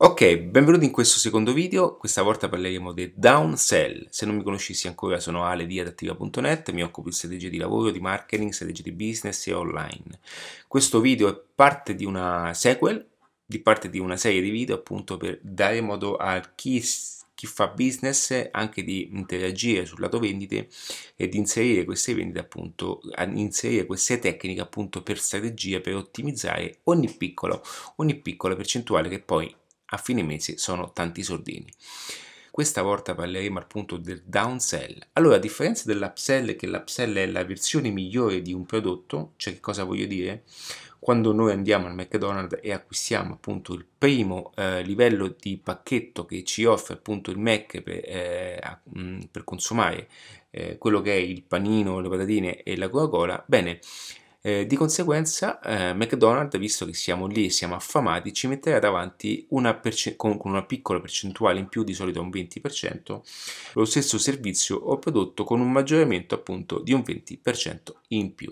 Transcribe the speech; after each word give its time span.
Ok, 0.00 0.36
benvenuti 0.36 0.84
in 0.84 0.92
questo 0.92 1.18
secondo 1.18 1.52
video, 1.52 1.96
questa 1.96 2.22
volta 2.22 2.48
parleremo 2.48 2.92
del 2.92 3.12
downsell. 3.16 4.06
Se 4.10 4.26
non 4.26 4.36
mi 4.36 4.44
conoscissi 4.44 4.86
ancora 4.86 5.18
sono 5.18 5.42
Ale 5.42 5.66
di 5.66 5.80
adattiva.net, 5.80 6.70
mi 6.70 6.84
occupo 6.84 7.08
di 7.08 7.16
strategie 7.16 7.50
di 7.50 7.56
lavoro, 7.56 7.90
di 7.90 7.98
marketing, 7.98 8.52
strategie 8.52 8.84
di 8.84 8.92
business 8.92 9.48
e 9.48 9.54
online. 9.54 10.20
Questo 10.68 11.00
video 11.00 11.28
è 11.28 11.42
parte 11.52 11.96
di 11.96 12.04
una 12.04 12.54
sequel, 12.54 13.04
di 13.44 13.58
parte 13.58 13.90
di 13.90 13.98
una 13.98 14.16
serie 14.16 14.40
di 14.40 14.50
video 14.50 14.76
appunto 14.76 15.16
per 15.16 15.40
dare 15.42 15.80
modo 15.80 16.14
a 16.14 16.48
chi, 16.54 16.80
chi 17.34 17.46
fa 17.48 17.66
business 17.66 18.50
anche 18.52 18.84
di 18.84 19.08
interagire 19.10 19.84
sul 19.84 19.98
lato 19.98 20.20
vendite 20.20 20.68
e 21.16 21.28
di 21.28 21.38
inserire 21.38 21.84
queste 21.84 22.14
vendite 22.14 22.38
appunto, 22.38 23.00
inserire 23.34 23.84
queste 23.84 24.20
tecniche 24.20 24.60
appunto 24.60 25.02
per 25.02 25.18
strategie 25.18 25.80
per 25.80 25.96
ottimizzare 25.96 26.78
ogni 26.84 27.10
piccolo, 27.12 27.64
ogni 27.96 28.14
piccola 28.14 28.54
percentuale 28.54 29.08
che 29.08 29.18
poi 29.18 29.52
a 29.90 29.96
fine 29.96 30.22
mese 30.22 30.58
sono 30.58 30.92
tanti 30.92 31.22
soldini. 31.22 31.72
Questa 32.50 32.82
volta 32.82 33.14
parleremo 33.14 33.58
appunto 33.58 33.96
del 33.98 34.22
downsell. 34.24 34.98
Allora, 35.12 35.36
a 35.36 35.38
differenza 35.38 35.84
dell'upsell, 35.86 36.56
che 36.56 36.66
l'upsell 36.66 37.16
è 37.16 37.26
la 37.26 37.44
versione 37.44 37.90
migliore 37.90 38.42
di 38.42 38.52
un 38.52 38.66
prodotto, 38.66 39.34
cioè 39.36 39.54
che 39.54 39.60
cosa 39.60 39.84
voglio 39.84 40.06
dire? 40.06 40.42
Quando 40.98 41.32
noi 41.32 41.52
andiamo 41.52 41.86
al 41.86 41.94
McDonald's 41.94 42.58
e 42.60 42.72
acquistiamo 42.72 43.34
appunto 43.34 43.74
il 43.74 43.86
primo 43.96 44.50
eh, 44.56 44.82
livello 44.82 45.36
di 45.38 45.56
pacchetto 45.56 46.26
che 46.26 46.42
ci 46.42 46.64
offre 46.64 46.94
appunto 46.94 47.30
il 47.30 47.38
Mac 47.38 47.80
per, 47.80 48.02
eh, 48.04 48.80
mm, 48.98 49.20
per 49.30 49.44
consumare 49.44 50.08
eh, 50.50 50.78
quello 50.78 51.00
che 51.00 51.12
è 51.12 51.20
il 51.20 51.44
panino, 51.44 52.00
le 52.00 52.08
patatine 52.08 52.62
e 52.64 52.76
la 52.76 52.88
Coca-Cola, 52.88 53.44
bene, 53.46 53.78
eh, 54.48 54.66
di 54.66 54.76
conseguenza 54.76 55.60
eh, 55.60 55.92
McDonald's, 55.92 56.56
visto 56.56 56.86
che 56.86 56.94
siamo 56.94 57.26
lì 57.26 57.46
e 57.46 57.50
siamo 57.50 57.74
affamati, 57.74 58.32
ci 58.32 58.46
metterà 58.46 58.78
davanti 58.78 59.46
una 59.50 59.74
perce- 59.74 60.16
con, 60.16 60.38
una 60.44 60.64
piccola 60.64 61.00
percentuale 61.00 61.58
in 61.58 61.68
più, 61.68 61.84
di 61.84 61.92
solito 61.92 62.22
un 62.22 62.30
20%, 62.30 63.20
lo 63.74 63.84
stesso 63.84 64.16
servizio 64.16 64.76
o 64.76 64.98
prodotto 64.98 65.44
con 65.44 65.60
un 65.60 65.70
maggioramento 65.70 66.34
appunto 66.34 66.80
di 66.80 66.94
un 66.94 67.02
20% 67.06 67.92
in 68.08 68.34
più. 68.34 68.50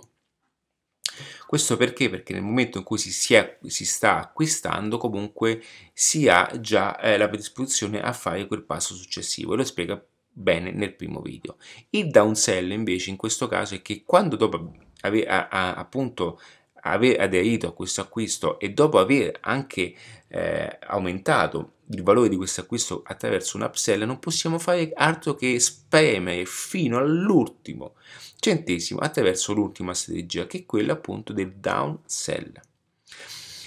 Questo 1.47 1.79
perché? 1.79 2.11
Perché 2.11 2.35
nel 2.35 2.43
momento 2.43 2.77
in 2.77 2.85
cui 2.85 2.99
si, 2.99 3.11
si, 3.11 3.33
è, 3.33 3.59
si 3.65 3.87
sta 3.87 4.19
acquistando 4.19 4.99
comunque 4.99 5.63
si 5.95 6.29
ha 6.29 6.59
già 6.61 6.99
eh, 7.01 7.17
la 7.17 7.29
predisposizione 7.29 8.03
a 8.03 8.13
fare 8.13 8.47
quel 8.47 8.65
passo 8.65 8.95
successivo 8.95 9.55
e 9.55 9.57
lo 9.57 9.65
spiega 9.65 10.05
bene 10.31 10.73
nel 10.73 10.95
primo 10.95 11.23
video. 11.23 11.57
Il 11.91 12.11
downsell 12.11 12.71
invece 12.71 13.09
in 13.09 13.17
questo 13.17 13.49
caso 13.49 13.75
è 13.75 13.81
che 13.81 14.03
quando 14.05 14.37
dopo 14.37 14.85
aver, 15.01 15.29
a, 15.29 15.49
a, 15.49 15.75
appunto 15.75 16.41
aver 16.83 17.21
aderito 17.21 17.67
a 17.67 17.73
questo 17.73 18.01
acquisto 18.01 18.59
e 18.59 18.71
dopo 18.71 18.99
aver 18.99 19.39
anche 19.41 19.95
eh, 20.29 20.79
aumentato 20.87 21.73
il 21.91 22.03
valore 22.03 22.29
di 22.29 22.37
questo 22.37 22.63
acquisto 22.63 23.03
attraverso 23.05 23.57
un 23.57 23.63
upsell, 23.63 24.03
non 24.05 24.19
possiamo 24.19 24.59
fare 24.59 24.91
altro 24.95 25.35
che 25.35 25.59
spremere 25.61 26.45
fino 26.45 26.99
all'ultimo 26.99 27.95
centesimo 28.39 29.01
attraverso 29.01 29.53
l'ultima 29.53 29.95
strategia, 29.95 30.47
che 30.47 30.59
è 30.59 30.67
quella 30.67 30.95
appunto 30.95 31.33
del 31.33 31.53
downsell. 31.53 32.61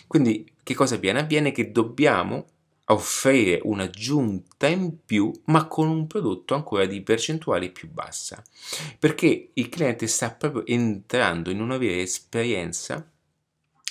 Quindi 0.07 0.51
che 0.63 0.73
cosa 0.73 0.95
avviene? 0.95 1.19
Avviene 1.19 1.51
che 1.51 1.71
dobbiamo 1.71 2.45
offrire 2.91 3.59
un'aggiunta 3.63 4.67
in 4.67 5.03
più 5.05 5.31
ma 5.45 5.67
con 5.67 5.87
un 5.87 6.07
prodotto 6.07 6.55
ancora 6.55 6.85
di 6.85 7.01
percentuale 7.01 7.69
più 7.69 7.89
bassa. 7.89 8.43
Perché 8.97 9.51
il 9.53 9.69
cliente 9.69 10.07
sta 10.07 10.31
proprio 10.31 10.65
entrando 10.65 11.49
in 11.49 11.61
una 11.61 11.77
vera 11.77 12.01
esperienza 12.01 13.09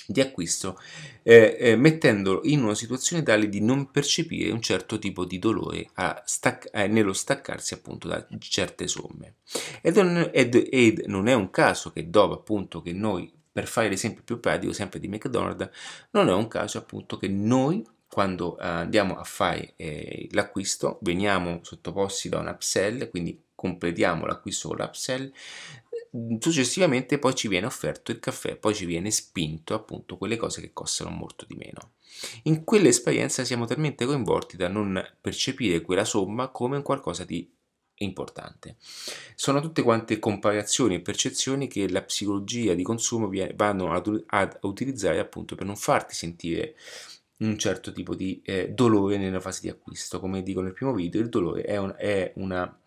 di 0.09 0.21
acquisto 0.21 0.79
eh, 1.21 1.55
eh, 1.59 1.75
mettendolo 1.75 2.41
in 2.45 2.63
una 2.63 2.73
situazione 2.73 3.21
tale 3.21 3.47
di 3.47 3.61
non 3.61 3.91
percepire 3.91 4.51
un 4.51 4.61
certo 4.61 4.97
tipo 4.97 5.23
di 5.23 5.37
dolore 5.37 5.91
stac- 6.25 6.69
eh, 6.73 6.87
nello 6.87 7.13
staccarsi 7.13 7.75
appunto 7.75 8.07
da 8.07 8.25
certe 8.39 8.87
somme. 8.87 9.35
Ed, 9.81 9.97
ed, 10.33 10.67
ed 10.71 11.03
non 11.05 11.27
è 11.27 11.33
un 11.35 11.51
caso 11.51 11.91
che 11.91 12.09
dopo 12.09 12.33
appunto 12.33 12.81
che 12.81 12.91
noi 12.91 13.31
per 13.51 13.67
fare 13.67 13.89
l'esempio 13.89 14.23
più 14.23 14.39
pratico 14.39 14.73
sempre 14.73 14.99
di 14.99 15.07
McDonald's 15.07 15.69
non 16.11 16.27
è 16.29 16.33
un 16.33 16.47
caso 16.47 16.79
appunto 16.79 17.17
che 17.17 17.27
noi 17.27 17.85
quando 18.09 18.57
eh, 18.57 18.65
andiamo 18.65 19.17
a 19.17 19.23
fare 19.23 19.73
eh, 19.75 20.27
l'acquisto 20.31 20.97
veniamo 21.01 21.59
sottoposti 21.61 22.27
da 22.29 22.39
un 22.39 22.47
upsell, 22.47 23.09
quindi 23.09 23.41
completiamo 23.53 24.25
l'acquisto 24.25 24.69
con 24.69 24.77
l'upsell, 24.77 25.31
successivamente 26.39 27.19
poi 27.19 27.35
ci 27.35 27.47
viene 27.47 27.67
offerto 27.67 28.11
il 28.11 28.19
caffè, 28.19 28.55
poi 28.55 28.73
ci 28.73 28.85
viene 28.85 29.11
spinto 29.11 29.75
appunto 29.75 30.17
quelle 30.17 30.37
cose 30.37 30.59
che 30.59 30.73
costano 30.73 31.11
molto 31.11 31.45
di 31.47 31.55
meno. 31.55 31.93
In 32.43 32.63
quell'esperienza 32.63 33.43
siamo 33.45 33.65
talmente 33.65 34.05
coinvolti 34.05 34.57
da 34.57 34.67
non 34.67 35.01
percepire 35.21 35.81
quella 35.81 36.05
somma 36.05 36.49
come 36.49 36.77
un 36.77 36.83
qualcosa 36.83 37.23
di 37.23 37.47
importante. 38.01 38.77
Sono 39.35 39.59
tutte 39.61 39.83
quante 39.83 40.19
comparazioni 40.19 40.95
e 40.95 41.01
percezioni 41.01 41.67
che 41.67 41.89
la 41.89 42.01
psicologia 42.01 42.73
di 42.73 42.83
consumo 42.83 43.29
vanno 43.55 43.93
ad 43.93 44.57
utilizzare 44.61 45.19
appunto 45.19 45.55
per 45.55 45.65
non 45.65 45.75
farti 45.75 46.15
sentire 46.15 46.75
un 47.39 47.57
certo 47.57 47.91
tipo 47.91 48.15
di 48.15 48.41
eh, 48.43 48.71
dolore 48.71 49.17
nella 49.17 49.39
fase 49.39 49.61
di 49.61 49.69
acquisto. 49.69 50.19
Come 50.19 50.43
dico 50.43 50.61
nel 50.61 50.73
primo 50.73 50.93
video, 50.93 51.21
il 51.21 51.29
dolore 51.29 51.63
è, 51.63 51.77
un, 51.77 51.93
è, 51.97 52.33
una, 52.35 52.79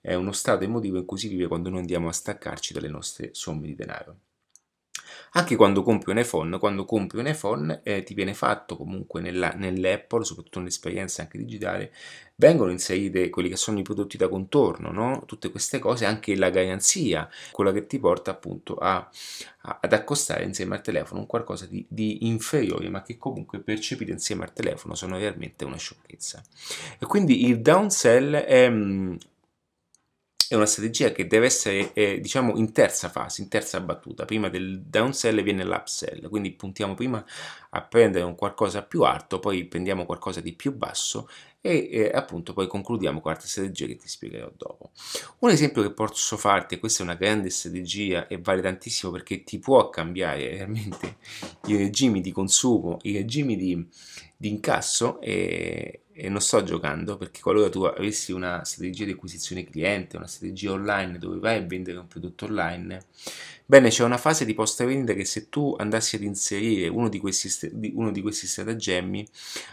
è 0.00 0.14
uno 0.14 0.32
stato 0.32 0.64
emotivo 0.64 0.98
in 0.98 1.04
cui 1.04 1.18
si 1.18 1.28
vive 1.28 1.46
quando 1.46 1.70
noi 1.70 1.80
andiamo 1.80 2.08
a 2.08 2.12
staccarci 2.12 2.72
dalle 2.72 2.88
nostre 2.88 3.30
somme 3.32 3.66
di 3.66 3.74
denaro. 3.74 4.18
Anche 5.32 5.56
quando 5.56 5.82
compri 5.82 6.12
un 6.12 6.18
iPhone, 6.18 6.58
quando 6.58 6.84
compri 6.84 7.18
un 7.18 7.26
iPhone 7.26 7.80
eh, 7.82 8.02
ti 8.02 8.14
viene 8.14 8.34
fatto 8.34 8.76
comunque 8.76 9.20
nella, 9.20 9.50
nell'Apple, 9.50 10.24
soprattutto 10.24 10.58
nell'esperienza 10.58 11.22
anche 11.22 11.38
digitale, 11.38 11.92
vengono 12.36 12.70
inserite 12.70 13.30
quelli 13.30 13.48
che 13.48 13.56
sono 13.56 13.78
i 13.78 13.82
prodotti 13.82 14.16
da 14.16 14.28
contorno, 14.28 14.90
no? 14.92 15.22
tutte 15.26 15.50
queste 15.50 15.78
cose, 15.78 16.04
anche 16.04 16.36
la 16.36 16.50
garanzia, 16.50 17.28
quella 17.50 17.72
che 17.72 17.86
ti 17.86 17.98
porta 17.98 18.30
appunto 18.30 18.76
a, 18.76 19.08
a, 19.62 19.78
ad 19.80 19.92
accostare 19.92 20.44
insieme 20.44 20.76
al 20.76 20.82
telefono 20.82 21.20
un 21.20 21.26
qualcosa 21.26 21.66
di, 21.66 21.84
di, 21.88 22.26
inferiore, 22.26 22.88
ma 22.88 23.02
che 23.02 23.16
comunque 23.16 23.60
percepite 23.60 24.12
insieme 24.12 24.44
al 24.44 24.52
telefono 24.52 24.94
sono 24.94 25.16
realmente 25.16 25.64
una 25.64 25.76
sciocchezza. 25.76 26.42
E 26.98 27.06
quindi 27.06 27.46
il 27.46 27.60
downsell 27.60 28.34
è 28.34 28.68
mm, 28.68 29.16
è 30.48 30.54
una 30.54 30.66
strategia 30.66 31.10
che 31.10 31.26
deve 31.26 31.46
essere 31.46 31.92
eh, 31.92 32.20
diciamo 32.20 32.56
in 32.56 32.72
terza 32.72 33.08
fase, 33.08 33.42
in 33.42 33.48
terza 33.48 33.80
battuta. 33.80 34.24
Prima 34.24 34.48
del 34.48 34.82
downsell 34.82 35.42
viene 35.42 35.64
l'upsell, 35.64 36.28
quindi 36.28 36.52
puntiamo 36.52 36.94
prima 36.94 37.24
a 37.70 37.82
prendere 37.82 38.24
un 38.24 38.34
qualcosa 38.34 38.82
più 38.82 39.02
alto, 39.02 39.40
poi 39.40 39.64
prendiamo 39.64 40.06
qualcosa 40.06 40.40
di 40.40 40.52
più 40.52 40.74
basso 40.74 41.28
e 41.60 41.88
eh, 41.90 42.10
appunto 42.14 42.52
poi 42.52 42.68
concludiamo 42.68 43.20
con 43.20 43.32
altre 43.32 43.48
strategie 43.48 43.86
che 43.86 43.96
ti 43.96 44.08
spiegherò 44.08 44.52
dopo. 44.56 44.92
Un 45.40 45.50
esempio 45.50 45.82
che 45.82 45.90
posso 45.90 46.36
farti, 46.36 46.78
questa 46.78 47.02
è 47.02 47.06
una 47.06 47.16
grande 47.16 47.50
strategia 47.50 48.28
e 48.28 48.38
vale 48.38 48.62
tantissimo 48.62 49.10
perché 49.10 49.42
ti 49.42 49.58
può 49.58 49.90
cambiare 49.90 50.48
realmente 50.48 51.16
i 51.66 51.76
regimi 51.76 52.20
di 52.20 52.30
consumo, 52.30 52.98
i 53.02 53.12
regimi 53.12 53.56
di, 53.56 53.86
di 54.36 54.48
incasso 54.48 55.20
e, 55.20 56.02
e 56.18 56.30
non 56.30 56.40
sto 56.40 56.62
giocando 56.62 57.18
perché 57.18 57.42
qualora 57.42 57.68
tu 57.68 57.82
avessi 57.82 58.32
una 58.32 58.64
strategia 58.64 59.04
di 59.04 59.10
acquisizione 59.12 59.64
cliente, 59.64 60.16
una 60.16 60.26
strategia 60.26 60.72
online 60.72 61.18
dove 61.18 61.38
vai 61.38 61.58
a 61.58 61.60
vendere 61.60 61.98
un 61.98 62.08
prodotto 62.08 62.46
online, 62.46 63.04
bene 63.66 63.90
c'è 63.90 64.02
una 64.02 64.16
fase 64.16 64.46
di 64.46 64.54
post 64.54 64.82
vendita 64.82 65.12
che 65.12 65.26
se 65.26 65.50
tu 65.50 65.76
andassi 65.78 66.16
ad 66.16 66.22
inserire 66.22 66.88
uno 66.88 67.10
di 67.10 67.18
questi, 67.18 67.70
uno 67.94 68.10
di 68.10 68.22
questi 68.22 68.46
stratagemmi 68.46 69.28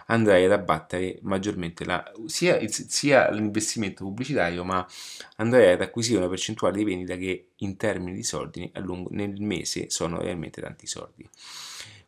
andrai 0.07 0.43
ad 0.43 0.51
abbattere 0.51 1.19
maggiormente 1.21 1.85
la, 1.85 2.03
sia, 2.25 2.59
sia 2.67 3.31
l'investimento 3.31 4.03
pubblicitario 4.03 4.65
ma 4.65 4.85
andrai 5.37 5.71
ad 5.71 5.81
acquisire 5.81 6.17
una 6.17 6.27
percentuale 6.27 6.77
di 6.77 6.83
vendita 6.83 7.15
che 7.15 7.51
in 7.57 7.77
termini 7.77 8.17
di 8.17 8.23
soldi 8.23 8.69
lungo, 8.81 9.09
nel 9.13 9.39
mese 9.39 9.89
sono 9.89 10.19
realmente 10.19 10.61
tanti 10.61 10.87
soldi. 10.87 11.27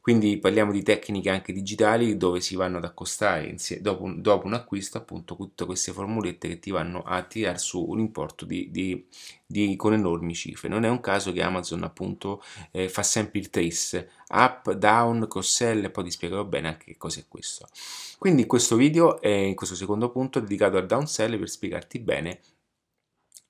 Quindi 0.06 0.38
parliamo 0.38 0.72
di 0.72 0.84
tecniche 0.84 1.32
anche 1.32 1.52
digitali 1.52 2.16
dove 2.16 2.40
si 2.40 2.56
vanno 2.56 2.78
ad 2.78 2.84
accostare 2.84 3.48
insieme, 3.48 3.82
dopo, 3.82 4.08
dopo, 4.16 4.46
un 4.46 4.54
acquisto 4.54 5.00
appunto 5.00 5.36
tutte 5.36 5.66
queste 5.66 5.94
formulette 5.94 6.48
che 6.48 6.60
ti 6.60 6.70
vanno 6.70 7.02
a 7.02 7.24
tirare 7.24 7.58
su 7.58 7.84
un 7.84 7.98
importo 7.98 8.46
di, 8.46 8.70
di, 8.70 9.08
di, 9.48 9.76
con 9.76 9.94
enormi 9.94 10.36
cifre. 10.36 10.70
Non 10.70 10.86
è 10.86 10.90
un 10.90 11.00
caso 11.00 11.32
che 11.32 11.42
Amazon 11.42 11.82
appunto 11.82 12.44
eh, 12.70 12.88
fa 12.88 13.02
sempre 13.02 13.40
il 13.40 13.50
trace 13.50 14.12
up, 14.28 14.74
down, 14.74 15.26
cross-sell 15.28 15.86
e 15.86 15.90
poi 15.90 16.04
ti 16.04 16.12
spiegherò 16.12 16.46
bene 16.46 16.68
anche 16.68 16.86
che 16.86 16.98
cos'è 16.98 17.26
questo. 17.28 17.68
Quindi 18.20 18.46
questo 18.46 18.76
video 18.76 19.20
è 19.20 19.30
in 19.30 19.56
questo 19.56 19.74
secondo 19.74 20.12
punto 20.12 20.40
dedicato 20.40 20.78
al 20.78 20.86
downsell 20.86 21.40
per 21.40 21.50
spiegarti 21.50 21.98
bene 21.98 22.42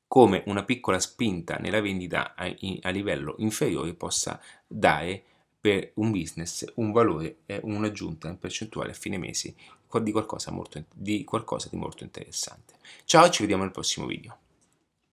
come 0.07 0.41
una 0.45 0.63
piccola 0.63 1.01
spinta 1.01 1.57
nella 1.57 1.81
vendita 1.81 2.33
a, 2.33 2.45
a 2.45 2.89
livello 2.91 3.35
inferiore 3.39 3.93
possa 3.93 4.39
dare 4.65 5.23
per 5.65 5.93
un 5.95 6.11
business 6.11 6.63
un 6.75 6.91
valore 6.91 7.37
e 7.47 7.59
un'aggiunta 7.63 8.29
in 8.29 8.37
percentuale 8.37 8.91
a 8.91 8.93
fine 8.93 9.17
mese 9.17 9.55
di 9.99 10.11
qualcosa, 10.11 10.51
molto, 10.51 10.83
di 10.93 11.23
qualcosa 11.23 11.69
di 11.71 11.77
molto 11.77 12.03
interessante. 12.03 12.73
Ciao, 13.05 13.29
ci 13.29 13.41
vediamo 13.41 13.63
nel 13.63 13.71
prossimo 13.71 14.05
video. 14.05 14.44